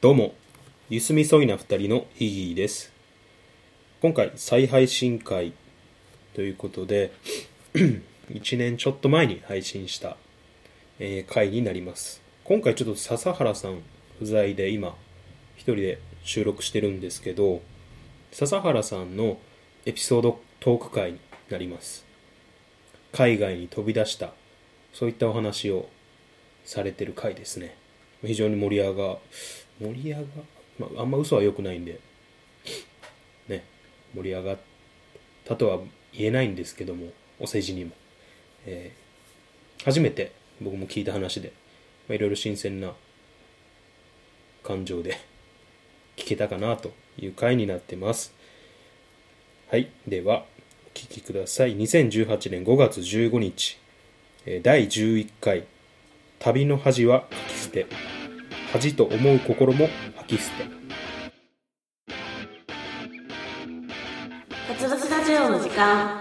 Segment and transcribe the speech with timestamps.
[0.00, 0.32] どうも、
[0.88, 2.90] ゆすみそいな二人のイギーです。
[4.00, 5.52] 今回、再配信会
[6.32, 7.12] ということで、
[8.32, 10.16] 1年ちょっと前に配信した、
[11.00, 12.22] えー回になります。
[12.44, 13.82] 今回ちょっと笹原さん
[14.18, 14.96] 不在で今、
[15.56, 17.60] 一人で収録してるんですけど、
[18.32, 19.36] 笹原さんの
[19.84, 21.18] エピソードトーク会に
[21.50, 22.06] なります。
[23.12, 24.32] 海外に飛び出した、
[24.94, 25.90] そういったお話を
[26.64, 27.76] されてる回ですね。
[28.22, 29.18] 非常に盛り上が、
[29.80, 30.22] 盛り上が、
[30.78, 32.00] まあ、あんま嘘は良くないんで、
[33.48, 33.64] ね、
[34.14, 34.58] 盛り上がっ
[35.44, 35.78] たとは
[36.12, 37.92] 言えないんですけども、お世辞にも。
[38.66, 39.10] えー
[39.84, 41.52] 初めて僕も聞いた話で、
[42.08, 42.92] ま、いろいろ新鮮な
[44.62, 45.18] 感情で
[46.16, 48.34] 聞けたかなという回になってます。
[49.68, 49.88] はい。
[50.06, 50.44] では、
[50.86, 51.76] お聞きください。
[51.76, 53.78] 2018年5月15日、
[54.62, 55.64] 第11回、
[56.38, 57.86] 旅の恥は吐き捨て。
[58.72, 60.62] 恥と思う心も吐き捨て。
[64.68, 66.20] はつらつラジオの時間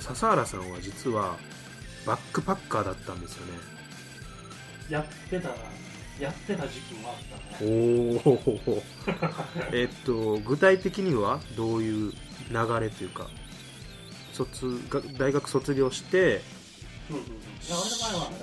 [0.00, 1.36] 笹原さんは実は
[2.04, 3.52] バックパッカーだったんですよね。
[4.90, 5.50] やってた
[6.20, 7.16] やってた時期もあっ
[7.58, 8.22] たおね。
[8.24, 8.82] お。
[9.74, 13.28] えっと、具体的にはどういう流れというか、
[14.32, 16.42] 卒が大学卒業して、
[17.10, 17.24] うんうん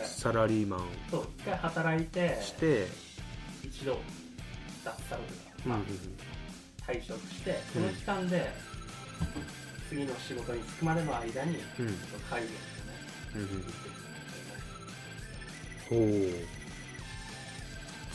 [0.06, 0.80] サラリーマン。
[1.12, 2.88] そう一回働いてして、
[3.64, 4.00] 一度
[4.84, 5.80] 脱サラとか、ま
[6.88, 8.50] 退職してその期間で、
[9.90, 11.88] 次の仕事に就くまでの間にうん。
[11.88, 11.98] うん
[12.30, 12.56] 介護をね
[13.36, 13.66] うんうん
[15.92, 16.59] おお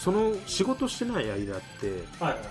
[0.05, 2.39] その仕事してない間ってはいはい。
[2.39, 2.49] はい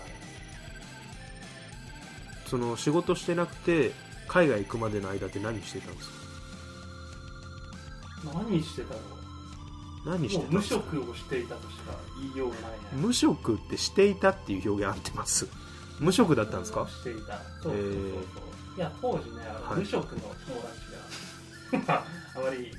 [2.45, 3.91] その仕事してなくて
[4.27, 6.15] 海外行くまでの間って何してたんですか？
[8.47, 8.99] 何してたの？
[10.17, 10.75] 何してたんですか？
[10.75, 12.77] 職をしていたとしか言いようがないね。
[12.93, 15.47] 無職ってしていたっていう表現合ってます？
[15.99, 16.87] 無職だったんですか？
[16.87, 17.39] していた。
[17.63, 17.91] そうそうそうそう、
[18.75, 19.79] へいや当時ねあのはい。
[19.79, 22.71] 無職の友達が、ま ああまり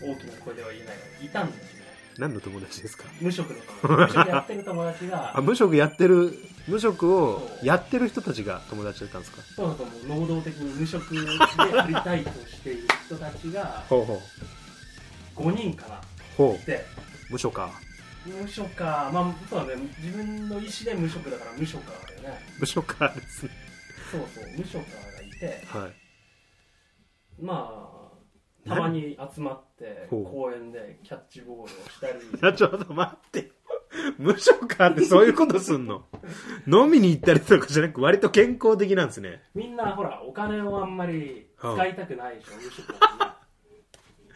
[0.00, 1.77] 大きな声では言えないがいたんですね
[2.18, 3.04] 何の友達ですか？
[3.20, 4.18] 無職の友達。
[4.18, 5.38] 無 職やってる友達が。
[5.38, 6.34] あ無職やってる
[6.66, 9.42] 無職をやってる人たちが友達だったんですか？
[9.56, 11.20] そうそうもう能動的に無職で
[11.80, 14.20] ありたいとしている人たちがほうほ
[15.36, 15.48] う。
[15.50, 16.00] 5人かな。
[16.36, 16.84] ほで
[17.30, 17.70] う無職か。
[18.26, 19.10] 無職か。
[19.14, 22.40] まあそうだね自分の意思で無職だから無職だよね。
[22.58, 23.50] 無職かですね。
[24.10, 25.64] そうそう無職がいて。
[25.68, 25.92] はい。
[27.40, 27.97] まあ
[28.68, 32.18] たまに集まって公園でキャッチボールをしたり。
[32.18, 33.50] い やちょっと待って。
[34.18, 36.04] 無職かってそういうことすんの？
[36.66, 39.42] 飲みに行ったりとかじゃなく割と健康的なんですね。
[39.54, 43.38] みんなほらお金をあんまり使いたくないでしょ、無職は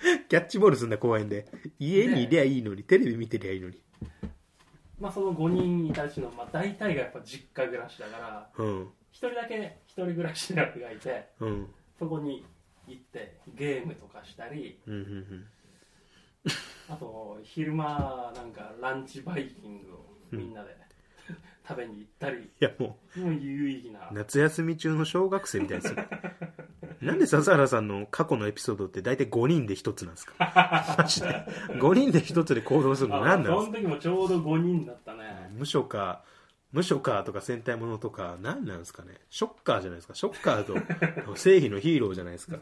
[0.29, 1.47] キャッチボールすんだ公園で。
[1.79, 3.79] 家にいりゃいいのにテレビ見てりゃいいのに。
[4.99, 8.83] まあその5人いたうちの、まあ、大体がやっぱ実家暮らしだからうん。
[8.85, 11.67] 1人だけ一人暮らしのやつがいてうん。
[11.99, 12.45] そこに
[12.87, 15.45] 行ってゲームとかしたりうんうん
[16.89, 20.77] あと昼間なんかランチバイキングをみんなで、
[21.69, 24.01] 食べに行ったりいやももう有意義な。
[24.11, 25.99] う夏休み中の小学生みたいですよ。
[27.01, 30.35] なんで笹原さんの過去のエピソードって大体5人で1つなんですか？
[30.99, 31.29] マジで。
[31.79, 33.65] 5人で1つで行動するのあ何なんですか？
[33.65, 35.51] その時もちょうど5人だったね。
[35.57, 36.25] 無所か
[36.73, 39.13] 無所かとか戦隊ものとか何なんですかね。
[39.31, 40.15] ショッカーじゃないですか。
[40.15, 42.57] ショッカーと正義のヒーローじゃないですか。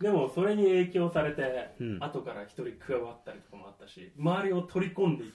[0.00, 1.98] でもそれに影響されて、うん。
[2.02, 5.32] 後から一人加わったりとかもあったし周りを取り込んでいっ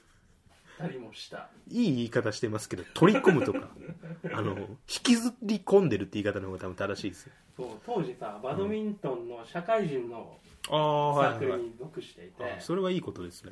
[0.77, 1.49] たりもした。
[1.69, 3.69] いい言い方してますけど取り込むとか。
[4.33, 4.67] あの引
[5.03, 7.33] きずり込んでるって言い方の方が多分正しいですよ。
[7.55, 10.37] そう当時さバドミントンの社会人の
[10.69, 13.51] ああサークルに属していて、あそれはいいことですね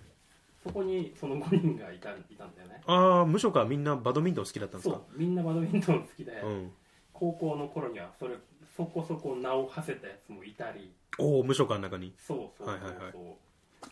[0.66, 2.82] そこにその5人がいたいたんだよね。
[2.88, 6.72] ああ無所かみんなバドミントン好きだったんですそかうみんなバドミントン好きで、うん。
[7.14, 8.36] 高校の頃にはそれ
[8.76, 10.92] そこそこ名を馳せたやつもいたり。
[11.20, 12.16] おお無所かの中に。
[12.18, 13.14] そうそうそうそう、はいはいはい。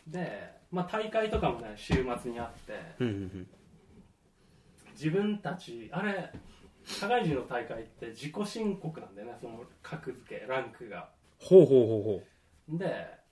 [0.08, 2.72] で、まあ、大会とかもね週末にあって。
[2.98, 3.46] うんうんうん。
[4.94, 6.32] 自分たちあれ
[6.84, 11.08] 社会人の大会って自己申告なんだよねその格付けランクが。
[11.38, 13.23] ほうほうほうほで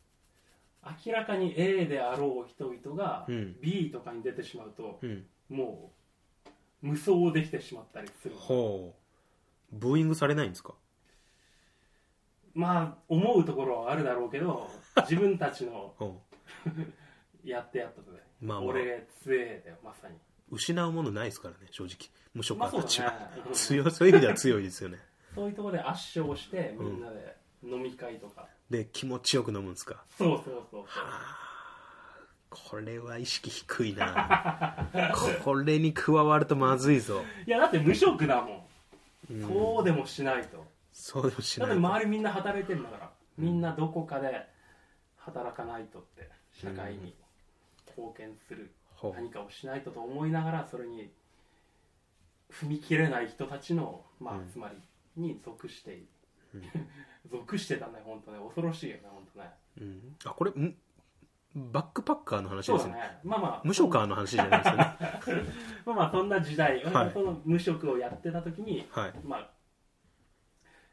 [1.07, 3.57] 明らかに A であろう人々がううん。
[3.61, 5.27] B とかに出てしまうとうん。
[5.49, 5.93] も
[6.83, 8.35] う無双できてしまったりする。
[8.37, 8.95] ほ
[9.73, 9.77] う。
[9.77, 10.75] ブーイングされないんですか？
[12.55, 14.69] まあ思うところはあるだろうけど
[15.09, 16.21] 自分たちのほ
[17.45, 18.69] やってやったとね、うまあまあ。
[18.69, 20.17] 俺強えだよまさに。
[20.51, 21.97] 失うものないですからね正直。
[22.35, 23.43] 無職まあそうたちは、だね。
[23.47, 23.53] うん。
[23.55, 24.99] 強いそういう意味では強いですよね。
[25.35, 30.03] そういうところで圧勝してみんなで飲み会とか、で気持ちよく飲むんですか？
[30.19, 30.85] そうそうそう
[32.51, 34.89] これは意識低いな。
[35.45, 37.23] これに加わるとまずいぞ。
[37.47, 38.69] いやだって無職だも
[39.31, 39.49] ん、うん。
[39.49, 40.67] そうでもしないと。
[40.93, 44.47] そうでもしだって周りみんな働いてるんだからみんなどこかで
[45.17, 47.15] 働かないとって社会に
[47.87, 49.15] 貢献するほう。
[49.15, 51.11] 何かをしないとと思いながらそれに
[52.51, 54.51] 踏み切れない人たちの、まあうん。
[54.51, 54.77] つまり
[55.17, 56.07] に属している、
[57.31, 58.39] 属してたね本当ね。
[58.43, 59.51] 恐ろしいよね本当ね。
[59.81, 60.17] うん。
[60.25, 60.77] あこれん？
[61.55, 63.01] バックパッカーの話そうだですね。
[63.01, 63.61] ねまあまあ。
[63.65, 65.49] 無職の話じゃないですよね。
[65.85, 67.11] まあまあそんな時代、はい。
[67.13, 69.13] その無職をやってた時にはい。
[69.25, 69.51] まあ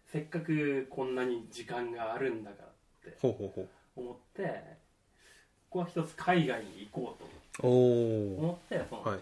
[0.07, 2.71] せっかくこんなに時間があるんだからっ
[3.13, 3.69] てほうほうほう。
[3.95, 4.77] 思って
[5.69, 9.19] ここは一つ海外に行こうとお思ってその、おはい。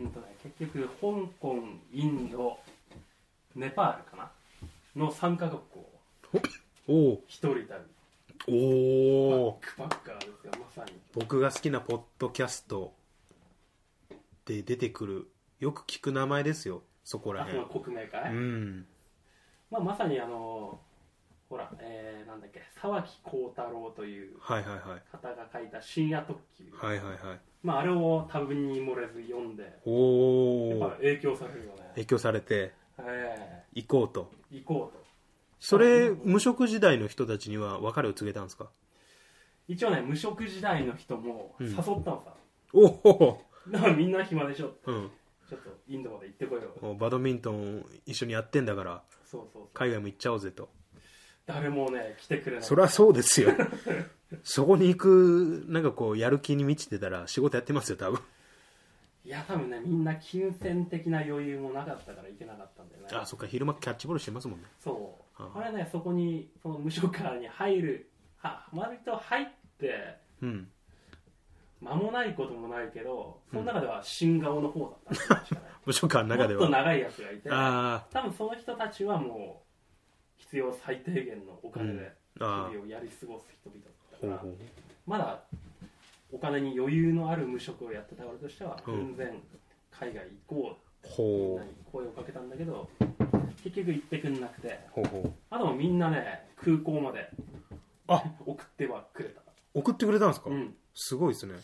[0.00, 2.58] うんとね、結局香港インド
[3.54, 4.30] ネパールかな
[4.96, 5.92] の3カ国を
[6.88, 7.68] おお一人旅。
[8.48, 10.98] おバッおクパッカーですよまさに。
[11.14, 12.94] 僕が好きなポッドキャスト
[14.46, 15.28] で出てくる
[15.60, 16.82] よく聞く名前ですよ。
[17.04, 18.86] そこらあその辺国名会、うん。
[19.70, 20.80] まあ、まさにあの
[21.50, 25.02] ほら、えー、なんだっけ沢木耕太郎というはいはいはい。
[25.12, 27.40] 方が書いた深夜特急、はいはいはい。
[27.62, 32.54] まあ、あれを多分に漏れず読んでおおやっぱ影響されるよね、影響されて。
[32.54, 32.85] え
[33.74, 34.30] 行こうと。
[34.52, 35.04] ー、行こうと。
[35.58, 38.68] それ無職時代の人たちには別れを告げたんですか？
[39.68, 42.34] 一応ね無職時代の人も誘ったのさ、
[42.72, 45.10] おおだからみんな暇でしょうん。
[45.48, 46.70] ちょっとインドまで行ってこいよ。
[46.80, 49.62] もうバドミントン一緒にやってんだからそうそうそう。
[49.74, 50.68] 海外も行っちゃおうぜと。
[51.46, 52.64] 誰もね来てくれない。
[52.64, 53.52] そりゃそうですよ。
[54.42, 58.20] そこに行くなんかこうやる気に満ちてたら仕事やってますよ多分
[59.26, 63.08] いや多分ねみんな金銭的な余裕もなかったから行けなかったんだよね。
[63.12, 64.66] あそっか昼間キャッチボールしてますもんね。
[64.78, 65.42] そう。
[65.42, 69.46] ああれねそこにその無職カに入るは割と入っ
[69.80, 70.68] てうん。
[71.80, 75.60] 間もないこともないけどその中では新顔の方だったね。
[75.84, 76.60] 無職の中では。
[76.60, 79.64] もっと長いやつがいてあ多分その人たちはも
[80.38, 84.42] う必要最低限のお金で日々をやり過ごす人々だ
[85.04, 85.42] まだ
[86.36, 89.16] お金に余裕のある無職をやってた俺としてはうん。
[89.16, 89.42] 全然
[89.90, 90.82] 海外行こう。
[91.06, 92.90] みんほなに声をかけたんだけど
[93.64, 94.78] 結局行ってくんなくて。
[95.50, 97.30] あとはみんなね空港まで
[98.06, 98.22] あ。
[98.44, 99.40] 送ってはくれた。
[99.72, 100.74] 送ってくれたんですか、うん。
[100.94, 101.54] すごいですね、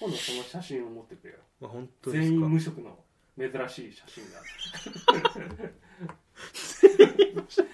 [0.00, 1.38] 今度その写真を持ってくれよ。
[1.60, 2.98] まあ、本当全員か無職の
[3.38, 4.40] 珍しい写真が。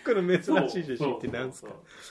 [0.04, 1.70] この珍しい写真って何ですか？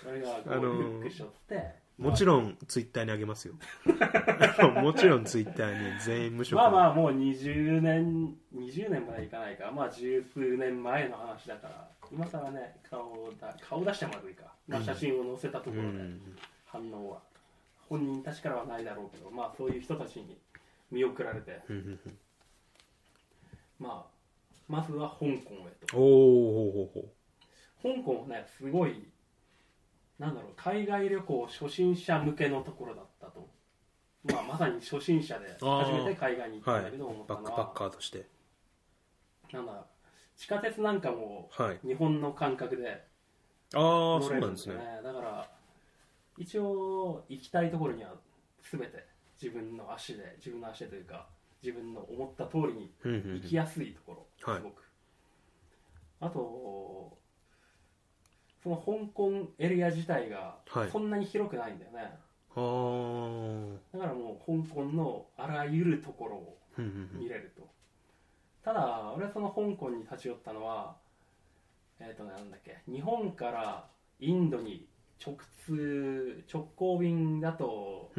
[0.09, 3.53] あれがこうあのーフックしょってもちろんツイッターにあげますよ。
[4.81, 6.57] もちろんツイッターに全員無職。
[6.57, 9.71] まあまあもう20年20年までいかないか。
[9.71, 11.89] まあ十数年前の話だから。
[12.11, 16.21] 今更ね顔をだ顔出してまずいか、まあ、写真を載せたとこうろでん。
[16.65, 17.21] 反応は。
[17.89, 20.37] 本人たちからはないだろうけどまあそういう人たちに
[20.89, 21.61] 見送られて。
[23.79, 24.13] まあ
[24.67, 25.27] まずは香港
[25.69, 25.97] へと。
[25.97, 27.05] おお
[27.83, 29.12] 香港はねすごい
[30.19, 33.49] なんだろう海外旅行初心者向けのところだったと。
[34.23, 38.27] まあまさに初心者で初めて海外に行ったんだけど思うったのは、バックパッカーとして。
[39.51, 39.85] なんだ
[40.37, 41.79] 地下鉄なんかもはい。
[41.85, 43.05] 日本の感覚で
[43.75, 43.81] ああ
[44.19, 44.75] 乗そうなんですね。
[45.03, 45.49] だから
[46.37, 48.15] 一応行きたいところには
[48.71, 49.05] 全て
[49.41, 51.27] 自分の足で自分の足でというか
[51.61, 54.61] 自分の思った通りに行きやすいところ、はい。
[54.61, 54.83] すごく。
[56.21, 57.17] あと
[58.63, 60.89] その香港エリア自体がはい。
[60.89, 62.15] そんなに広くないんだよね、
[62.55, 63.77] あー。
[63.93, 66.57] だからもう香港のあらゆるところを
[67.13, 67.67] 見れると。
[68.63, 70.95] ただ俺その香港に立ち寄ったのは
[71.99, 73.87] えっ、とねなんだっけ日本から
[74.19, 74.87] インドに
[75.25, 78.11] 直通直行便だと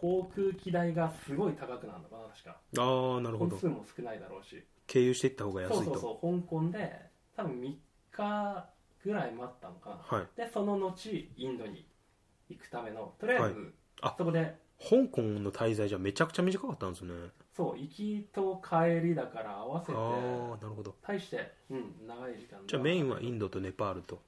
[0.00, 2.56] 航空機代がすごい高くなるのかな確か。
[2.78, 3.50] ああなるほど。
[3.50, 4.64] 本数も少ないだろうし。
[4.86, 5.76] 経由していった方が安いと。
[5.76, 7.74] そうそうそう香港で多分3
[8.12, 8.68] 日
[9.04, 10.18] ぐらい待ったのかな。
[10.18, 10.26] はい。
[10.36, 11.86] でその後インドに
[12.48, 13.54] 行くためのとりあえず、はい。
[14.02, 17.14] あそこで香港の滞在じゃめちゃくちゃ短かったんですね。
[17.56, 20.94] そう行きと帰りだから合わせてああなるほど。
[21.02, 24.20] 大して、うん、長い時間じゃあメインはインドとネパールと。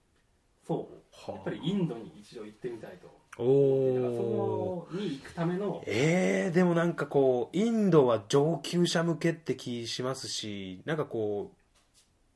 [0.67, 1.33] そう。
[1.33, 3.17] やっぱりインドに一度行ってみたいと。
[3.39, 11.56] おだからそおこに行くためのえー、でもなんかこうインドは上級者向けって気しますしなんかこう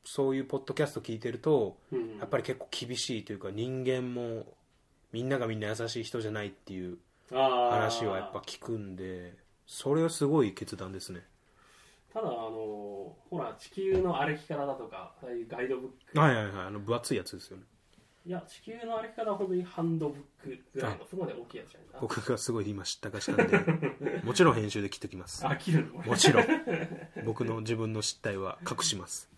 [0.04, 2.19] そういうポッドキャスト聞いてるとうん。
[2.19, 4.45] やっぱり結構厳しいというか人間も
[5.12, 6.99] みんながみんな優しい人じゃないっていう
[7.30, 9.35] 話話はやっぱ聞くんで
[9.66, 11.21] それはすごい決断ですね。
[12.12, 16.19] ただあのほら地球の歩き方だとかああいうガイドブック。
[16.19, 17.62] はいはいはいあの分厚いやつですよね。
[18.26, 23.59] いや地球の歩き方は本当にハンドブックぐらいのそこまで大きいやつじゃない僕がすごい今知ったかしたんで
[24.25, 25.47] もちろん編集で切ってきます。
[25.47, 26.02] あ切るの？
[26.02, 26.45] もちろん。
[27.25, 29.30] 僕の自分の失態は隠します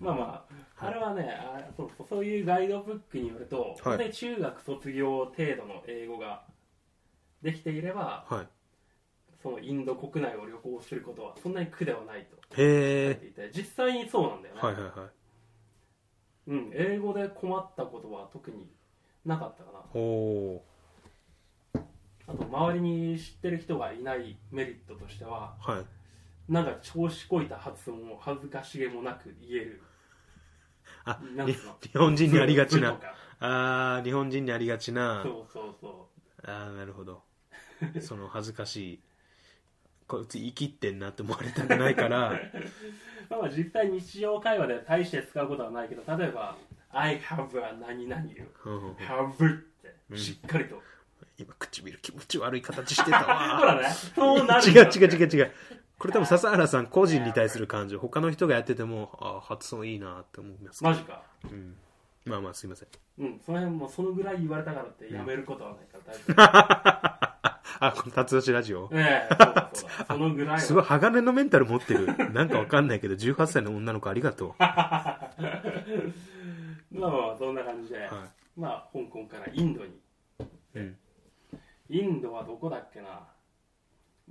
[0.00, 0.46] まあま
[0.80, 6.42] ああれはねあそうそうそういうガイドブックによると、本当に中学卒業程度の英語が
[7.42, 8.48] できていればはい。
[9.42, 12.36] そのインド国内を旅行することはそんなに苦ではないと。
[12.56, 14.92] へ書いえていて実際にそうなんだよね、はいはいはい。
[16.46, 18.66] うん、英語で困ったことは特に
[19.26, 19.80] なかったかな。
[19.94, 20.64] おお
[22.26, 25.84] あと周りに知ってる人がいないメリットとしてはーはい
[26.48, 29.82] なんか調子こいた発音を恥ずかしげもなく言える。
[31.04, 32.98] あになんつうの日本人にありがちな。
[33.40, 35.22] あー日本人にありがちな。
[35.22, 36.08] そうそうそ
[36.44, 37.22] ああなるほど。
[38.00, 39.00] その恥ずかしい。
[40.06, 42.30] こいつ生きってんなって思われたくないから。
[42.30, 42.32] う
[43.30, 46.56] まあまあ実際日常会話で大して使うことはないけど例えば
[46.92, 48.22] 「I have a 何々」
[48.66, 48.94] うんうんうん。
[48.96, 49.62] have っ
[50.10, 50.82] てしっかりと、
[51.38, 53.56] 今唇気持ち悪い形してたわ。
[53.58, 55.52] ほらねそうなる違う違う違う違う
[56.04, 61.22] これ多分笹原さん個人に対する感情他の人がやっててもああ発音いいなって思います、マジか。
[61.44, 61.76] うん、
[62.26, 62.88] まあまあすいません。
[63.20, 67.24] うんその辺もそのぐらい言われたからってやめることはないから大丈
[67.80, 68.84] あこの辰吉ラジオ？
[68.84, 70.06] 夫ええそうだそうだ。
[70.06, 70.58] そのぐらいは。
[70.58, 72.14] すごい鋼のメンタル持ってる。
[72.34, 75.30] なんかわかんないけど18歳の女の子ありがとう、は
[76.92, 78.60] まあまあそんな感じで、い。
[78.60, 79.98] まあ香港からインドに。
[80.74, 80.98] うん、
[81.88, 83.26] インドはどこだっけな？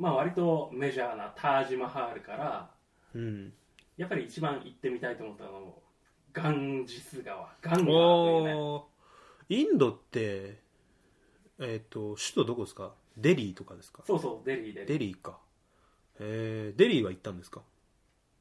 [0.04, 2.70] まあ割とメジャーなタージマハールから
[3.16, 3.54] うん、
[3.96, 5.82] やっぱり一番行ってみたいと思ったのも
[6.34, 7.48] ガンジス川。
[7.62, 9.72] ガンガーというね。
[9.72, 10.60] インドって
[11.60, 12.94] えっ、と首都どこですか？
[13.16, 14.04] デリーとかですか？
[14.06, 15.38] そうそうデリーでデリーか。
[16.20, 17.62] えー、デリーは行ったんですか？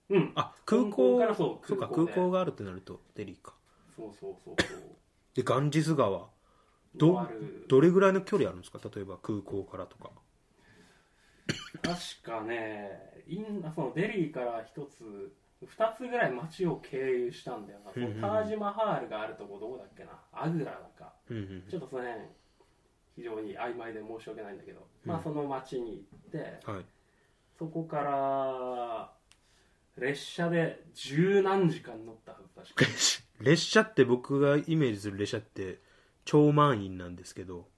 [0.08, 0.32] うん。
[0.34, 1.18] あ空港？
[1.18, 3.54] からそうそうか空港があるってなるとデリーか。
[3.94, 4.78] そうそうそうそう。
[5.34, 6.28] でガンジス川。
[6.96, 7.28] ど
[7.68, 8.80] どれぐらいの距離あるんですか？
[8.94, 10.10] 例えば空港からとか
[11.82, 15.32] 確かねインそのデリーから一つ
[15.66, 20.10] 二つぐらい街を経由したんだよな、うんうんタージマハールがあるとこどこだっけな。
[20.32, 21.12] アグラだか。
[21.30, 22.24] うんうんちょっとその辺
[23.16, 25.10] 非常に曖昧で申し訳ないんだけど、うん。
[25.10, 26.84] まあその街に行ってはい。
[27.58, 29.12] そこから
[29.96, 32.84] 列車で十何時間乗ったはず確か。
[33.40, 35.80] 列車って僕がイメージする列車って
[36.24, 37.68] 超満員なんですけど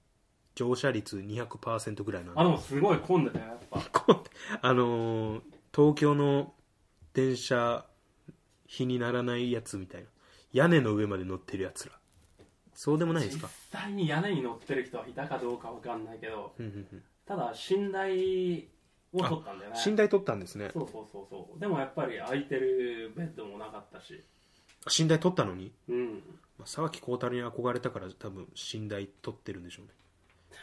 [0.55, 3.81] 乗車率200%ぐらいなんであでもすごい混んでたよやっぱ。
[4.61, 5.41] あのー
[5.75, 6.53] 東京の
[7.13, 7.85] 電車
[8.65, 10.07] 日にならないやつみたいな。
[10.53, 11.99] 屋根の上まで乗ってるやつら。
[12.73, 13.47] そうでもないですか？
[13.73, 17.03] 実際に屋根に乗ってる人はいたかどうかわかんないけどうんうんうん。
[17.25, 18.69] ただ寝台
[19.13, 19.77] を取ったんだよね。
[19.85, 20.69] 寝台取ったんですね。
[20.71, 21.59] そうそうそうそう。
[21.59, 24.23] でもやっぱり空いてるベッドもなかったし。
[24.97, 26.13] 寝台取ったのに、うん。
[26.57, 29.91] まあ、沢木幸太郎に憧れたから多分寝台取ってるんでしょうね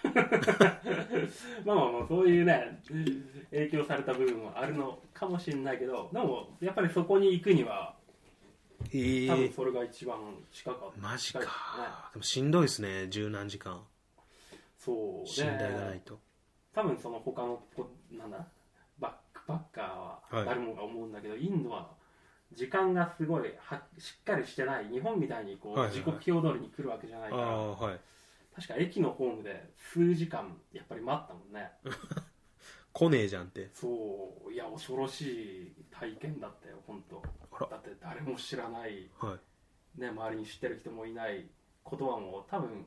[1.64, 2.80] まあまあまあそういうね
[3.50, 7.94] 影響された部分はあるのかもしれないけどでもやっぱりそこに行くには
[8.92, 10.18] え多分それが一番
[10.50, 11.00] 近かった。
[11.00, 11.46] マジか、ね。
[12.14, 13.80] でもしんどいですね十何時間。
[14.76, 16.18] そう寝台がないと、
[16.74, 18.44] 多分その他のポなんだ？
[18.98, 21.92] バックパッカーははい誰もが思うんだけど、インドは
[22.52, 24.88] 時間がすごいはしっかりしてない。
[24.88, 25.98] 日本みたいにこう、はいはいはい。
[25.98, 27.42] 時刻表通りに来るわけじゃないあから。
[27.46, 28.00] あはい
[28.54, 31.72] 確か駅のホームで数時間やっぱり待ったもんね。
[32.92, 33.70] 来ねえじゃんって。
[33.72, 34.52] そう。
[34.52, 37.66] いや恐ろしい体験だったよ本当あら。
[37.70, 39.38] だって誰も知らない、は
[39.96, 40.00] い。
[40.00, 41.48] ね、周りに知ってる人もいない。
[41.90, 42.86] 言葉も多分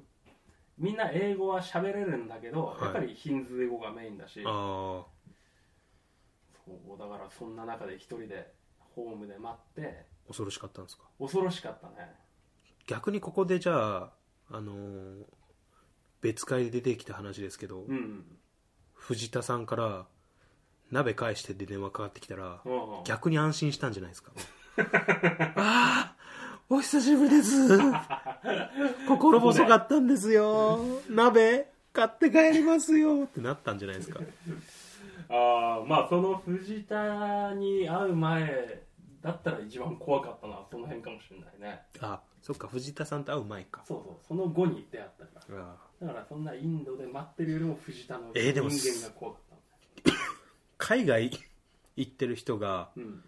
[0.78, 2.84] みんな英語は喋れるんだけど、い。
[2.84, 4.44] やっぱりヒンズー語がメインだし。
[4.46, 5.06] あ
[6.66, 6.98] そう。
[7.00, 10.06] だからそんな中で一人でホームで待って。
[10.26, 11.06] あ恐ろしかったんですか？
[11.20, 12.16] 恐ろしかったね。
[12.88, 14.14] 逆にここでじゃあ
[14.50, 15.26] あのー
[16.26, 18.26] 別会で出てきた話ですけど、うん
[18.96, 20.08] 藤田さんから
[20.92, 24.32] 鍋返してって電話かかってきたらうん逆に安心したんじゃないですか。
[25.56, 26.16] ああ
[26.68, 27.80] お久しぶりです。
[29.08, 30.80] 心細かったんですよ。
[31.08, 33.26] 鍋買って帰りますよ。
[33.26, 34.20] ってなったんじゃないですか。
[35.30, 38.82] ああまあその藤田に会う前
[39.22, 41.84] だったら一番怖かったのはその辺かもしれないね。
[42.00, 43.84] あそっか藤田さんと会う前か。
[43.88, 45.62] そうそうその後に出会ったから。
[45.62, 49.58] あだからそんなインドで待ってるよりも藤田のえーでも人間が怖かっ
[50.04, 50.12] た。
[50.78, 51.32] 海外
[51.96, 53.24] 行ってる人がうん。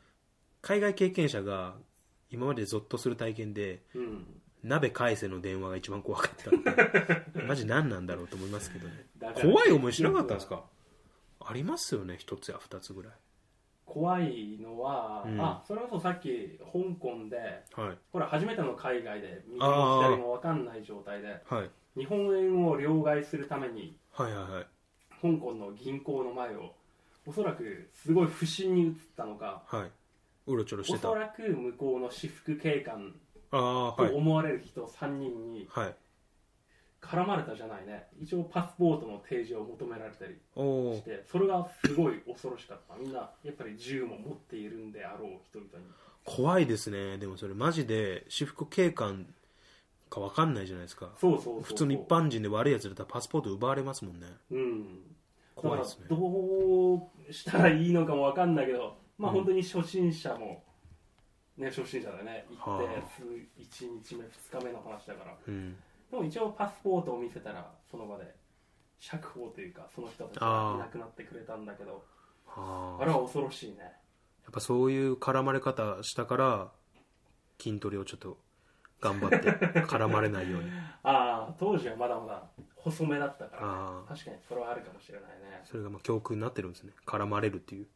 [0.61, 1.75] 海外経験者が
[2.29, 4.25] 今までゾッとする体験でうん。
[4.63, 7.39] 鍋返せの電話が一番怖かったって。
[7.47, 9.05] マジ何なんだろうと思いますけどね。
[9.17, 10.65] だから怖い思いしなかったんですか？
[11.39, 13.13] ありますよね一つや二つぐらい
[13.87, 15.41] 怖いのは、うん。
[15.41, 17.37] あそれこそさっき香港で
[17.73, 17.97] はい。
[18.11, 21.69] これ初めての海外で右も左も分かんない状態ではい。
[21.97, 24.65] 日本円を両替するためにはいはいはい。
[25.21, 26.73] 香港の銀行の前を
[27.25, 29.91] おそらくすごい不審に映ったのかはい。
[30.47, 31.09] うろちょろしてた。
[31.09, 33.13] おそらく向こうの私服警官
[33.51, 34.11] ああはい。
[34.11, 35.95] と思われる人3人にはい
[37.07, 38.07] 絡まれたじゃないね。
[38.19, 42.95] 一応パスポートの提示を求められたりしてそれがすごい恐ろしかった。
[42.95, 45.85] みんなやっぱり銃も持っているんであろう人々に。
[46.25, 47.17] 怖いですね。
[47.17, 49.25] でもそれマジで私服警官
[50.09, 51.09] か分かんないじゃないですか。
[51.19, 54.27] そうそうそう普通の一般人で悪いやつだったらパスポート奪われますもんね。
[54.51, 54.99] うん。
[55.55, 56.05] 怖いですね。
[56.09, 59.37] どうしたらいいのかもわかんないけどまあうん。
[59.37, 60.61] 本当に初心者も
[61.57, 62.45] ね初心者だよね。
[62.49, 65.37] 行ってはあ数1日目2日目の話だから。
[65.47, 65.75] うん
[66.11, 68.35] でも一応パスポートを見せたらその場で
[68.99, 72.03] 釈放というかその人たちがいなくなってくれたんだけど
[72.45, 73.77] はああれは恐ろしいね。
[73.79, 76.71] やっぱそういう絡まれ方したから
[77.59, 78.37] 筋トレをちょっと
[79.01, 80.69] 頑張って絡まれないように。
[81.03, 82.43] ああ当時はまだまだ
[82.75, 85.61] 細めだったから、ね、確かにそれはあるかもしれないね。
[85.65, 86.93] それがまあ教訓になってるんですね。
[87.05, 87.87] 絡まれるっていう。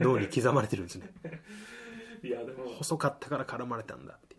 [0.00, 1.08] 脳に刻まれてるんですね
[2.22, 4.38] いやでも細かったから絡まれたんだってい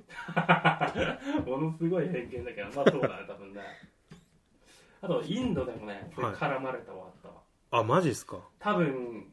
[1.46, 1.46] う。
[1.50, 3.62] ものすごい偏見だけどまあそうだね多分ね。
[5.02, 7.36] あとインドでもねそれ絡まれたわあったわ、
[7.72, 8.40] あマジっすか？
[8.60, 9.32] 多分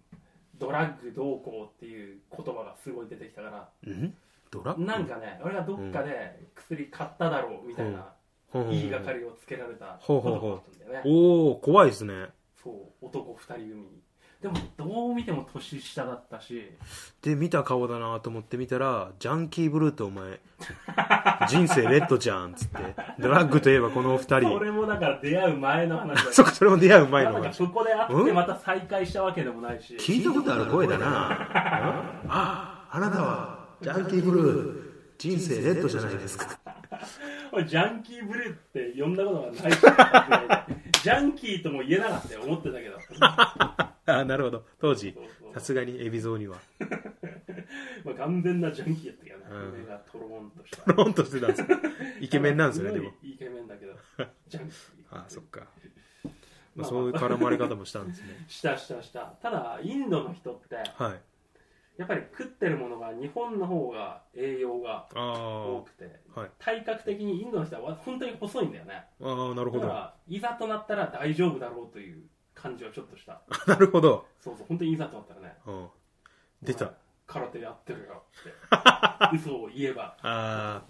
[0.58, 3.50] ドラッグどうこうっていう言葉がすごい出てきたか
[3.84, 3.92] ら。
[3.92, 4.14] ん？
[4.50, 4.84] ドラッグ？
[4.84, 8.12] なんかね俺がどっかで薬買っただろうみたいな
[8.54, 11.10] 言いがかりをつけられたことがあったんだよね。
[11.10, 12.28] おお怖いですね。
[12.62, 13.74] そう男2人組。
[13.82, 14.02] に
[14.42, 16.70] でもどう見ても年下だったし。
[17.22, 20.38] で見た顔だなと思って見たらジャンキーブルーってお前
[21.48, 22.76] 人生レッドじゃんっつって。
[23.18, 27.56] ドラッグといえばこのお二そ人れもだから出会う前の話だ そっかそれも出会う前の話。
[27.56, 28.34] そこで会ってうん？
[28.34, 29.96] また再会したわけでもないし。
[29.96, 31.06] 聞いたことある声だな。
[32.28, 34.86] ああなたはジャンキーブルー
[35.18, 36.58] 人生レッドじゃないですか。
[37.52, 40.66] 俺ジャンキーブルーって呼んだことがない
[41.06, 42.98] ジャンキーとも言えなかったよ思ってたけど。
[43.22, 44.66] あなるほど。
[44.80, 45.16] 当時
[45.54, 46.58] さすがに海老蔵には。
[48.04, 49.78] まあ、完全なジャンキーやったけどね、うん。
[49.82, 50.92] 目がトローンとした。
[50.92, 51.66] ロンとしてたんですよ。
[52.20, 53.12] イケメンなんですよねでも。
[53.22, 53.94] イケメンだけど
[54.48, 54.76] ジャンキー。
[55.12, 55.60] あそっか、
[56.24, 56.30] ま
[56.74, 58.44] まあ、あそういう絡まれ方もしたんですね。
[58.48, 59.20] したしたした。
[59.40, 61.20] ただインドの人ってはい
[61.98, 66.50] やっぱり食ってるものが日本の方が栄養があ多くてあはい。
[66.58, 69.04] 体格的にインドの人は本当に細いんだよね。
[69.22, 69.82] ああなるほど。
[69.82, 72.22] だからいざとなったら大丈夫だろうという
[72.54, 73.42] 感じはちょっとした。
[73.66, 75.56] なるほど、そうそう本当にいざとなったらね。
[75.66, 75.88] うん、
[76.62, 76.92] 出た。
[77.26, 78.22] 空手やってるよ
[79.30, 80.82] って 嘘を言えばああ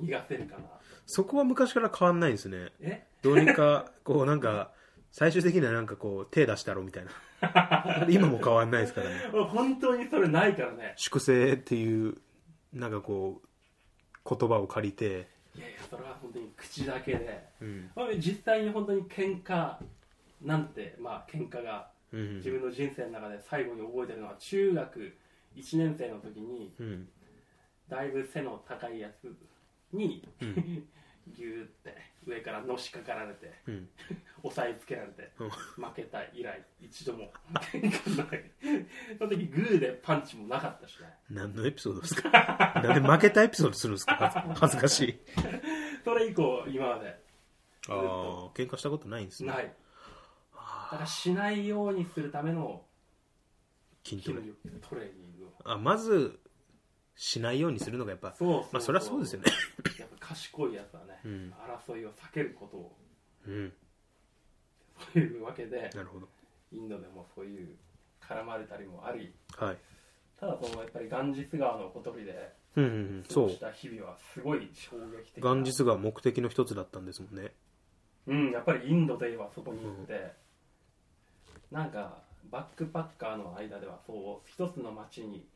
[0.00, 0.64] 逃がせるかな
[1.06, 2.72] そこは昔から変わんないんですね。
[2.80, 3.06] え？
[3.22, 4.70] どうにかこうなんか
[5.16, 8.04] 最終的にはなんかこう手出したろみたいな。
[8.06, 9.30] 今も変わんないですからね。
[9.32, 10.92] 俺本当にそれないからね。
[10.96, 12.18] 粛清っていう
[12.74, 17.48] なんかこう言葉を借りて、いやいやそれは本当に口だけで。
[17.62, 17.90] うん。
[17.96, 19.76] まあ実際に本当に喧嘩
[20.42, 22.36] なんてまあ喧嘩がうん。
[22.36, 25.16] 自分の人生の中で最後に覚えてるのは中学
[25.54, 27.08] 1年生の時にうん。
[27.88, 29.34] だいぶ背の高いやつ
[29.94, 30.88] に、うん
[31.28, 33.88] ギューって上からのしかかられてうん。
[34.42, 35.50] 押さえつけられてうん。
[35.50, 37.32] 負けた以来一度も
[37.72, 38.50] 喧嘩ない。
[39.18, 41.12] その時グーでパンチもなかったしね。
[41.30, 42.30] 何のエピソードですか？
[42.84, 44.54] なんで負けたエピソードするんですか？
[44.58, 45.18] 恥ずかしい。
[46.04, 47.08] それ以降今まで。
[47.88, 47.96] ああ
[48.54, 49.52] 喧嘩したことないんですね。
[49.52, 49.64] ない。
[50.54, 52.84] だからしないようにするための
[54.04, 54.40] 筋トレ。
[54.88, 55.52] トレーニングを。
[55.64, 56.38] あまず
[57.16, 59.50] しないようにするのがやっぱそうそうまあそれはそうですよね。
[59.98, 61.54] やっぱ賢いやつはね、うん。
[61.88, 62.96] 争いを避けることを
[63.46, 63.72] うん。
[65.12, 66.28] というわけでなるほど。
[66.72, 67.76] インドでもそういう
[68.20, 69.76] 絡まれたりもありはい。
[70.38, 73.24] ただそのやっぱりガンジス川のほとりでうんうんうん。
[73.26, 73.44] 過そう。
[73.46, 75.50] ごした日々はすごい衝撃的な。
[75.50, 77.52] ガンジスが目的の一つだったんですもんね。
[78.26, 80.32] うんやっぱりインドで言えばそこに行って、
[81.70, 82.18] なんか
[82.50, 85.46] バックパッカーの間ではそう一つの町に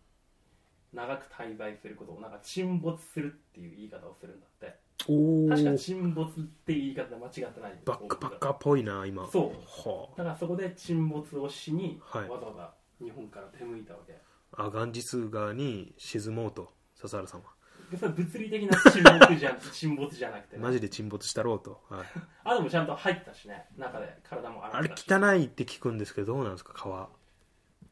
[0.93, 4.79] 長く滞在することをなんか沈没するっていう言い方をするんだって。
[5.09, 7.81] お確かお沈没っていう言い方で間違ってない。
[7.85, 9.29] バックパッカーっぽいな今。
[9.31, 9.91] そう。
[9.91, 12.29] はだからそこで沈没をしに、はい。
[12.29, 12.75] わざわざ
[13.05, 14.15] 日本から出向いたわけ。
[14.53, 17.47] ああガンジス川に沈もうと笹原さんは。
[17.91, 22.07] でそれ物理的な沈没じゃ 沈没じゃなくて、ね、マジで沈没したろうと、はい、
[22.45, 23.67] あでもちゃんと入ったしね。
[23.77, 25.07] 中で体も洗あれったし。
[25.09, 27.09] 汚いって聞くんですけどどうなんですか川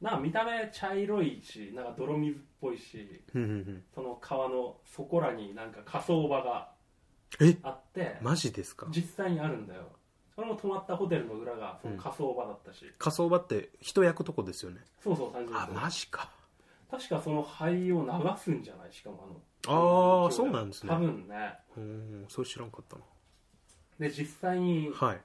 [0.00, 3.82] なんか見た目茶色いしなんか泥水っぽいしうんうんうん。
[3.94, 6.70] その川のそこらになんか火葬場が
[7.40, 7.56] え？
[7.62, 8.86] あってマジですか？
[8.90, 9.82] 実際にあるんだよ。
[10.34, 14.80] それも泊まったホテルの裏がその火葬場だったし、火葬場って人焼くとこですよね？
[15.02, 15.58] そうそう単純に。
[15.60, 16.30] あマジか。
[16.90, 18.10] 確かその灰を流
[18.42, 18.92] すんじゃない？
[18.92, 20.90] しかもあのああそうなんですね。
[20.90, 21.54] 多分ね。
[21.76, 23.02] うんそれ知らんかったな。
[23.98, 25.20] で実際にはい。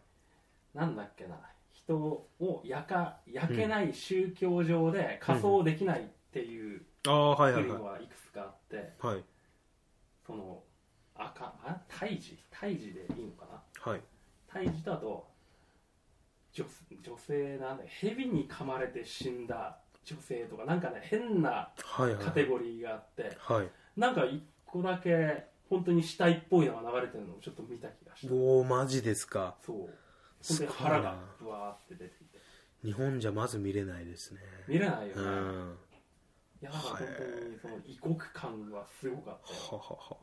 [0.74, 1.36] なんだっけな
[1.86, 9.24] 人を焼か焼けない宗教上で仮装できないっていうああはいはい国ははいくつかあっていはい。
[10.26, 10.64] その
[11.16, 12.38] 赤あ胎児？
[12.50, 13.46] 胎児でいいのか
[13.86, 13.92] な？
[13.92, 14.02] はい。
[14.48, 15.28] 胎児とあと
[16.54, 16.66] 女
[17.02, 22.26] 女性なんだ蛇に噛まれて死んだ女性とかなんかね変なはいはい。
[22.26, 23.68] カテゴリーがあってはい。
[23.98, 28.34] なんか一個だけ本当に死体っぽいのが流れてるのをちょっと見た気がした。
[28.34, 29.56] おおマジですか。
[29.66, 29.90] そう
[30.70, 32.40] 腹がぶわーって出ていて。
[32.84, 34.42] 日本じゃまず見れないですね。
[34.68, 35.78] 見れないよね、うん。
[36.62, 40.18] いやだから本当にその異国感はすごかったよははは。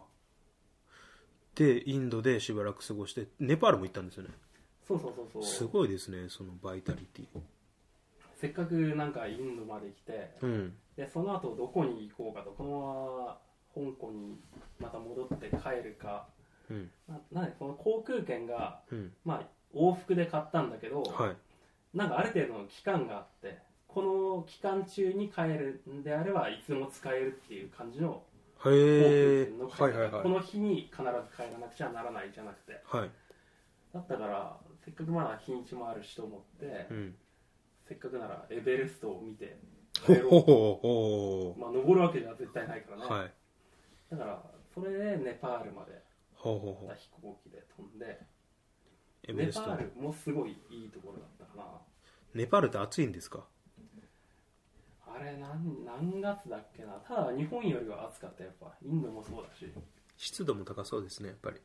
[1.55, 4.31] でインドでしばらく過ごしてネパールも行ったんですよね。
[4.87, 5.43] そうそうそうそう。
[5.45, 7.27] すごいですねそのバイタリティ。
[8.41, 10.75] せっかくなんかインドまで来てうん。
[10.97, 13.39] でその後どこに行こうかとこのまま
[13.75, 14.39] 香港に
[14.79, 16.29] また戻って帰るか。
[16.71, 16.91] うん。
[17.09, 19.13] ななんでその航空券が、うん。
[19.25, 21.97] まあ、往復で買ったんだけど、はい。
[21.97, 28.23] なんかある程度の期間があってこの期間中に帰るんであればいつでも使えるっていう感じの
[28.65, 30.23] のはいはいはい。
[30.23, 32.81] この日に必ず帰らなくちゃならないじゃなくて。
[32.85, 33.11] はい。
[33.93, 37.15] だったからせっかくまだ日にちもあるしと思って、うん。
[37.89, 39.59] せっかくならエベレストを見て
[40.07, 43.33] ほ帰ろうまあ登るわけじゃ絶対ないからね、ほはい。
[44.11, 46.01] だからそれでネパールまで
[46.37, 46.45] 飛
[47.21, 48.21] 行機で飛んで
[49.31, 51.65] エベレストネパールもすごいいいところだったかな。
[52.35, 53.45] ネパールって暑いんですか？
[55.07, 56.93] あれ何何月だっけな。
[57.07, 58.73] ただ日本よりは暑かったやっぱ。
[58.83, 59.73] インドもそうだし。
[60.17, 61.57] 湿度も高そうですねやっぱり。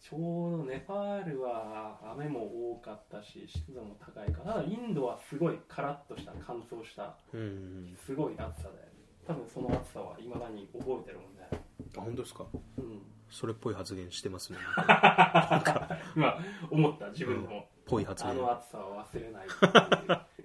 [0.00, 4.52] ちょうどネパールは雨も多かったし湿度も高いから。
[4.54, 8.92] ただインドはすごいカラッとした乾燥したうんうんすごい暑さで
[9.26, 11.48] 多分その暑さはいまだに覚えてるもんね。
[11.96, 12.44] あ本当ですか？
[12.76, 13.00] うん
[13.34, 14.58] それっぽい発言してますね。
[16.14, 16.38] 今
[16.70, 18.32] 思った自分でも、ぽい発言。
[18.32, 19.48] あの暑さは忘れないっ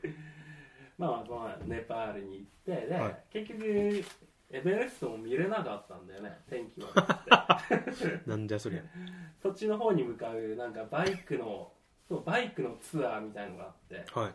[0.02, 0.16] ていう。
[0.98, 3.24] まあまあまあネパールに行ってで、はい。
[3.30, 3.64] 結局
[4.50, 8.22] エベレストも見れなかったんだよね天気悪くて。
[8.28, 8.82] なんじゃそりゃ。
[9.40, 11.72] そっちの方に向かうなんかバイクの
[12.08, 14.04] そうバイクのツアーみたいのがあって。
[14.12, 14.32] はい。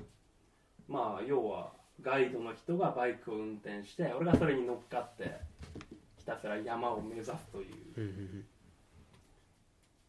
[0.86, 5.40] まあ要はガイドの人がバイクを運転して俺がそれに乗っかって
[6.24, 7.74] ひたすら山を目指すという。
[7.98, 8.44] うんうんうん。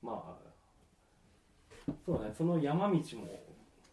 [0.01, 2.34] まあそうだね。
[2.38, 3.01] その山道も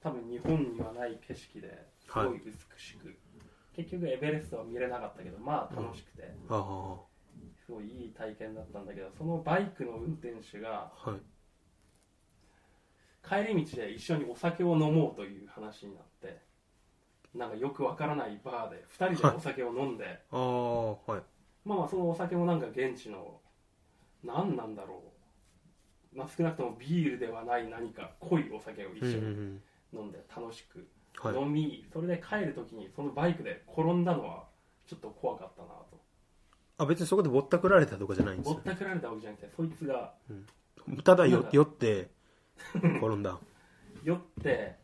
[0.00, 3.12] 多分日本にはない景色ですごい美しく、
[3.74, 7.00] 結局エベレストは見れなかったけどまあ楽しくて、ああ。
[7.66, 11.20] すごいいい体験だったんだけどそのバイクの運転手がはい。
[13.28, 16.40] 帰り道で一緒にお酒を飲もうという話になって
[17.34, 21.22] なんかよくわからないバーで2人でお酒を飲んで、ああはい
[21.64, 23.40] まあまあそのお酒もなんか現地の
[24.24, 25.02] 何なんだろ
[26.14, 29.60] う、まあ、少なくともビールではない何か濃いお酒を一緒に
[29.92, 30.86] 飲んで楽しく
[31.24, 34.44] 飲み、それで帰る時にそのバイクで転んだのは
[34.86, 36.00] ちょっと怖かったなと。
[36.78, 40.14] あ別にそこでぼったくられたとかじゃないんですよぼったくられたわけじゃなくてそいつが
[41.04, 42.08] ただよ酔って
[42.74, 43.38] 転んだ。
[44.02, 44.81] 酔って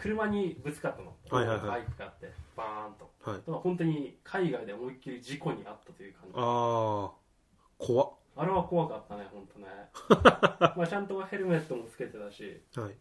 [0.00, 1.68] 車にぶつかったの、はいはいはい。
[1.68, 3.10] バイクがあってバーンと。
[3.30, 3.38] はい。
[3.38, 6.34] だから本当に海外で思いっきり事故に遭ったという感じ。
[6.36, 7.10] ああ
[7.78, 8.10] 怖っ。
[8.36, 9.66] あれは怖かったね本当ね。
[10.76, 12.94] まあちゃんとヘルメットもつけてたし、はい。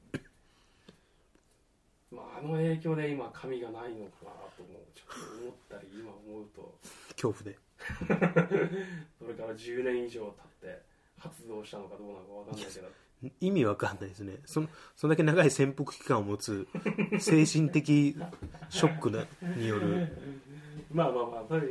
[2.12, 6.75] まあ、あの影響で今髪がないのかなと思うちょっと思ったり今思うと。
[7.12, 7.57] 恐怖で。
[9.17, 10.81] それから10年以上経って
[11.17, 12.89] 発動したのかどうなのかわかんないけど
[13.41, 14.38] 意味わかんないですね。
[14.45, 16.67] そのそんだけ長い潜伏期間を持つ
[17.19, 18.15] 精神的
[18.69, 19.25] ショックな
[19.58, 20.08] による。
[20.91, 21.67] まあまあまあそれ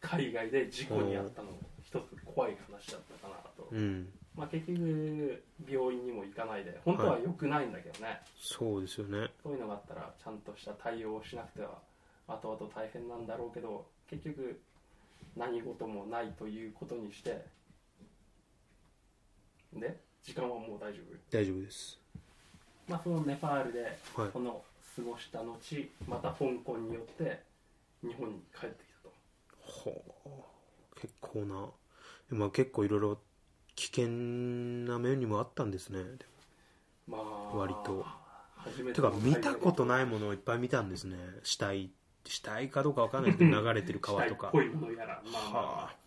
[0.00, 4.08] 海外で事故に遭ったのも一つ怖い話だったかなと、うん。
[4.36, 9.30] まあ、結局病院にも行かないで本当は良くないんだけどね、そうですよね。
[9.42, 11.78] そういうのがあったらちゃんとした対応をしなくては
[12.26, 14.60] 後々大変なんだろうけど結局
[15.36, 17.44] 何事もないということにして
[19.72, 21.16] で時間はもう大丈夫？
[21.30, 22.00] 大丈夫です。
[22.88, 24.28] まあそのネパールではい。
[24.30, 24.62] この
[24.96, 25.58] 過ごした後
[26.08, 27.42] また香港によって
[28.02, 29.12] 日本に帰ってきたと。
[29.60, 30.02] ほ
[30.96, 31.00] う。
[31.00, 31.68] 結構な
[32.30, 33.18] まあ結構いろいろ
[33.76, 36.00] 危険な面にもあったんですね。
[37.06, 38.04] まあ割と。
[38.56, 41.16] 初めててか見たことないものをいっぱい見たんですね。
[41.42, 41.90] 死体
[42.24, 44.48] 死体かどうかわかんないですけど流れてる川とか。
[44.48, 45.22] っぽいものやら。
[45.30, 46.03] まあまあ、はあ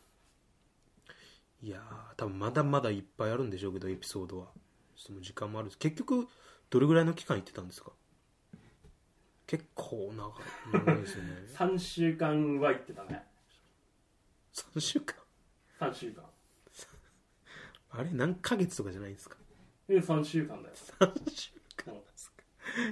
[1.62, 4.48] いやー多分まだまだいっぱいあるんでしょうけどエピソードは。
[4.96, 5.78] その時間もあるし。
[5.78, 6.28] 結局
[6.70, 7.92] どれぐらいの期間行ってたんですか？
[9.48, 10.86] 結構長い。
[10.86, 11.32] 長いですよね。
[11.56, 13.24] 3週間は行ってたね。
[14.54, 15.16] 3週間
[15.80, 16.24] ？3週間。
[17.92, 19.38] あれ何ヶ月とかじゃないんですか？
[19.88, 20.76] で3週間だよ。
[20.76, 22.02] 3週間うん。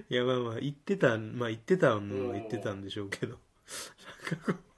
[0.09, 3.37] いやまあまあ言ってたまあ言ってたのは言ってたんでしょうけど。
[4.33, 4.74] なんかこう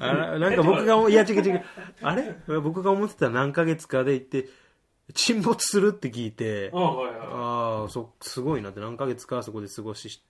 [0.00, 1.64] あらなんか僕がいや違う違う。
[2.02, 2.34] あれ？
[2.60, 4.48] 僕が思ってた何ヶ月かで行って
[5.14, 7.18] 沈没するって聞いてああはいはい。
[7.28, 10.20] ああそすごいなって何ヶ月かそこで過ごし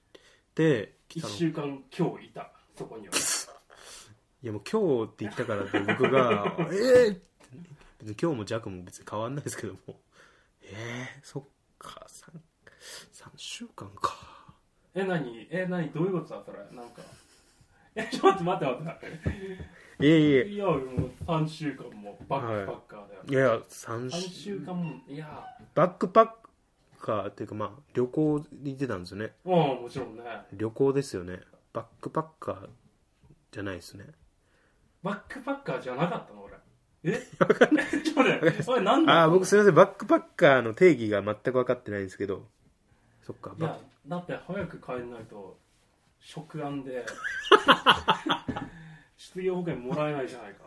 [0.55, 1.35] て来1たの。
[1.35, 2.51] い週間今日いた。
[2.77, 3.15] そこには。
[4.43, 6.75] やもう今日って言ったからって僕が「え
[8.03, 10.01] えー!」今日も弱も別に変わんないですけども。
[10.63, 11.45] ええー、そっ
[11.79, 12.07] か。
[12.09, 12.33] 3,
[13.13, 14.17] 3週間か。
[14.95, 15.47] え何？
[15.51, 15.91] え何？
[15.91, 17.03] どういうことだそれなんか
[17.95, 19.01] え ちょっと待って待っ
[19.99, 20.79] ていやいやいやもう
[21.27, 24.29] 3週間もバックパッカーだよ、いや3 3週。
[24.31, 25.45] 週間もいや。
[25.75, 26.31] バックパッ
[27.01, 29.33] カーっていうかまあ旅行に行ってたんですよね。
[29.45, 30.23] うんもちろんね。
[30.53, 31.41] 旅行ですよね。
[31.73, 32.69] バックパッカー
[33.53, 34.07] じゃないですね。
[35.03, 36.55] バックパッカーじゃなかったの俺。
[37.03, 37.13] え？
[37.21, 39.13] ちょっと待っておいなんだ？
[39.21, 39.75] ああ僕すみません。
[39.75, 42.47] バックパッカーの定義が全く分かってないんですけど。
[43.23, 45.59] そっかバッいやだって早く帰んないと
[46.21, 47.05] 食案で。
[49.17, 50.65] 失業保険もらえないじゃないか。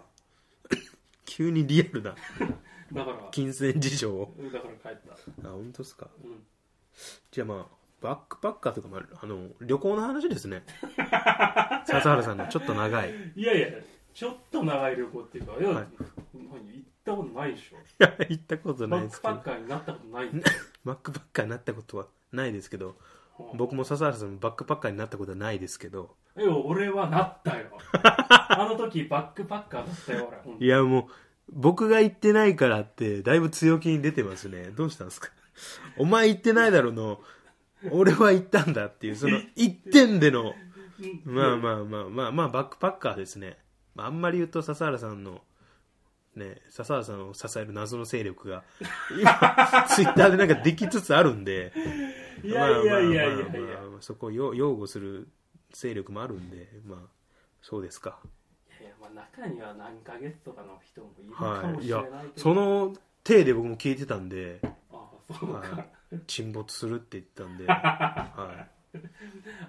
[1.25, 2.15] 急にリアルな。
[2.93, 3.29] だから。
[3.31, 4.35] 金銭事情を。
[4.53, 5.13] だから帰った。
[5.49, 6.09] あ本当ですか。
[6.23, 6.43] うん。
[7.31, 10.63] じゃあまあバックパッカーとか、まあ、あの旅行の話ですね。
[11.87, 12.47] 笹原さんの。
[12.47, 13.11] ちょっと長い。
[13.35, 13.67] いいやいや。
[14.13, 15.87] ちょっと長い旅行っていうかいや、はい。
[16.35, 17.77] 何行ったことないでしょ。
[17.97, 19.33] や行ったことなバックいですけど。
[19.33, 22.89] パッカーになったことないんだよバックパッカーになったことはないですけど。
[22.89, 22.95] うん
[23.55, 26.15] 僕も笹原さんもバックパッカーになったことはないですけど。
[26.37, 27.65] いや俺はなったよ。
[28.03, 30.65] あの時バックパッカーだったよ俺。
[30.65, 31.05] いやもう
[31.51, 34.71] 僕が行ってないからってだいぶ強気に出てますね。
[34.75, 35.29] どうしたんですか？
[35.97, 37.21] お前行ってないだろの
[37.91, 40.53] 俺は行ったんだっていうその一点での
[41.25, 43.57] うんまあまあまあまあまあバックパッカーですね、
[43.93, 45.41] まあ、あんまり言うと笹原さんの
[46.35, 48.63] ね笹原さんを支える謎の勢力が
[49.19, 51.73] 今 ツイッターでなんかできつつあるんで
[52.43, 53.45] いやいやいやいや
[53.99, 55.27] そこを擁擁護する
[55.71, 56.99] 勢力もあるんでまあ
[57.61, 58.19] そうですか。
[58.81, 62.93] いやまあ中には何ヶ月とかの人もいるかもはいいやしれないけど、その
[63.23, 64.59] 体で僕も聞いてたんで、
[64.91, 65.79] あそうか、は
[66.11, 68.67] い、沈没するって言ったんで、 は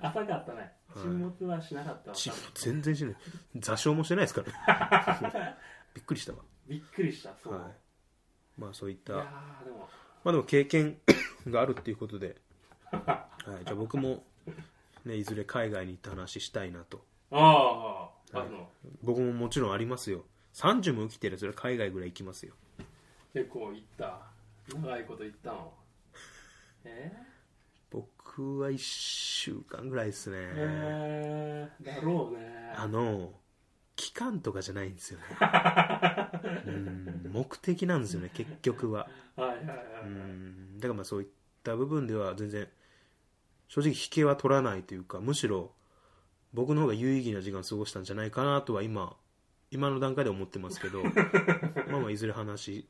[0.00, 0.59] 浅かったね。
[0.59, 2.16] はい沈没はしなかったわ。
[2.16, 3.16] い、沈没全然しない。
[3.57, 5.31] 座礁もしてないですから。
[5.31, 5.57] ね
[5.94, 9.14] びっくりしたわ、びっくりしたそう、はい、まあそういった。
[9.14, 9.88] い、やーでも。
[10.24, 10.98] まあでも経験
[11.46, 12.40] があるっていうことで、
[13.07, 14.25] はい、じゃあ僕も、
[15.05, 17.05] ね、いずれ海外に行った話したいなと。
[17.31, 18.51] あああはい。
[18.51, 18.71] の。
[19.03, 20.25] 僕ももちろんありますよ。
[20.55, 22.55] 30も生きてるそれは海外ぐらい行きますよ。
[23.33, 24.21] 結構行った。
[24.73, 25.75] 長いこと行ったの。
[26.85, 27.13] え
[27.91, 32.73] 僕は1週間ぐらいですね、ー、えー、だろうね。
[32.77, 33.33] あの
[33.97, 35.25] 期間とかじゃないんですよね。
[36.67, 39.09] うん目的なんですよね結局は。
[39.37, 41.29] はいはいはい、うんだからまあそういっ
[41.63, 42.69] た部分では全然
[43.75, 45.73] 正直引けは取らないというかむしろ
[46.53, 49.17] 僕の方が有意義な時間を過ごしたんじゃないかなとは今
[49.73, 51.03] 今の段階では思ってますけど
[51.91, 52.89] まあまあいずれ話し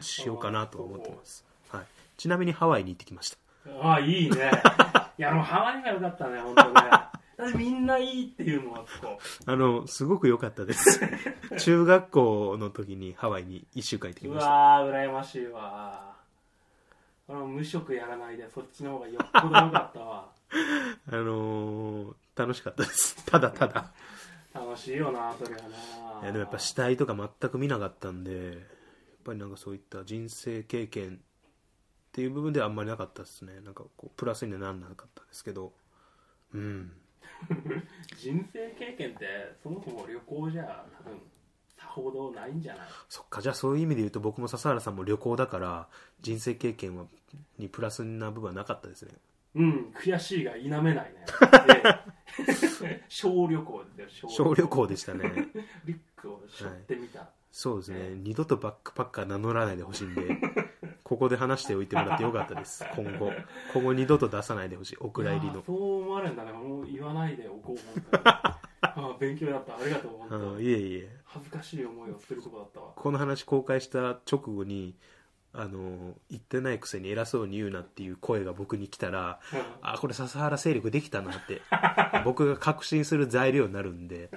[0.00, 3.38] しようかなとは思ってます、はい、ちなみにハワイに行ってきました。
[3.80, 4.50] ああいいね。
[5.18, 6.72] いやでもハワイが良かったね本当ね。
[6.74, 7.12] だ
[7.48, 9.18] ってみんないいっていうのはこ。
[9.46, 11.00] あのすごく良かったです。
[11.58, 14.50] 中学校の時にハワイに1週間行ってきううました。
[14.52, 16.11] わー羨ましいわ
[17.40, 20.30] 無職やらないでそっちの方がよっぽど良かったわ。
[21.08, 23.24] あのー楽しかったです。
[23.30, 23.92] ただただ。
[24.54, 26.22] 楽しいよなそれはな。
[26.22, 28.56] いやでもやっぱ死体とか全く見なかったんでやっ
[29.24, 31.18] ぱりなんかそういった人生経験っ
[32.12, 33.60] ていう部分ではあんまりなかったですね。
[33.60, 35.72] なんかこうプラスにはなんなかったですけど。
[36.54, 36.92] うん。
[38.18, 41.20] 人生経験ってそもそも旅行じゃ多分
[41.82, 42.86] さほどないんじゃない？
[43.08, 45.88] そっかじゃあそういう意味で言うと僕も笹原さんも旅行だから
[46.20, 47.04] 人生経験は
[47.58, 49.12] にプラスな部分はなかったですね。
[49.54, 51.26] うん悔しいが否めないね。
[52.86, 55.48] で小旅行で小旅行でしたね
[55.84, 57.98] リュックを背負ってみた、そうですね。
[58.22, 60.22] 二度とバックパッカー名乗らないでほしいんで
[61.04, 62.82] ここで話しておいてもらってよかったです。
[62.96, 63.30] 今後。
[63.74, 64.96] 今後二度と出さないでほしい。
[65.00, 65.62] お蔵入りの。
[65.66, 66.52] そう思われるんだね。
[66.52, 68.22] もう言わないでおこう本当に。
[68.24, 68.61] ああ
[69.22, 69.74] 勉強になった。
[69.74, 71.08] ありがとう本当うんいえいえ。
[71.24, 72.92] 恥ずかしい思いをするとこだったわ。
[72.96, 74.96] この話公開した直後に
[75.52, 79.38] あの言ってないくせに偉そうに言うなっていう声が僕に来たら
[79.82, 81.60] あこれ笹原勢力できたなって
[82.24, 84.30] 僕が確信する材料になるんで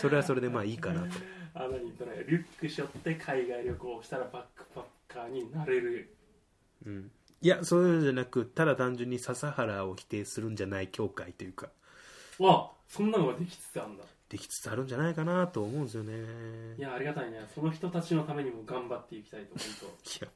[0.00, 1.18] それはそれでまあいいかなと。
[1.54, 6.14] あ何言ったねリュック背負って海外旅行をしたらバックパッカーになれる。
[6.84, 7.10] うん。
[7.40, 11.70] いやそういうのじゃなくただ単純に笹原を否定するんじゃない教会というか。
[12.38, 16.12] わそんなのができつつあるんだできつつあるんじゃないかなと思うんですよね。
[16.76, 17.46] いやありがたいね。
[17.54, 19.58] その人たちのためにも頑張っていきたいと本い
[20.20, 20.28] や